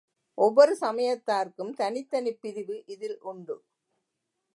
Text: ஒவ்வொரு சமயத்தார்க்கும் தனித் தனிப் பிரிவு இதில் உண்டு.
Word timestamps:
ஒவ்வொரு 0.37 0.77
சமயத்தார்க்கும் 0.81 1.73
தனித் 1.73 2.09
தனிப் 2.09 2.41
பிரிவு 2.41 2.83
இதில் 2.85 3.21
உண்டு. 3.21 3.55